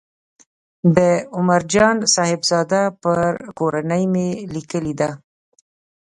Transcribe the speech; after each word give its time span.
د 0.95 0.97
عمر 1.35 1.61
جان 1.73 1.97
صاحبزاده 2.15 2.81
پر 3.01 3.19
کورنۍ 3.57 4.03
مې 4.13 4.27
لیکلې 4.53 4.93
ده. 4.99 5.09